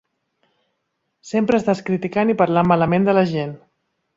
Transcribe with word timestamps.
Sempre 1.31 1.59
estàs 1.63 1.83
criticant 1.91 2.33
i 2.35 2.39
parlant 2.43 2.71
malament 2.73 3.09
de 3.11 3.19
la 3.19 3.29
gent. 3.37 3.57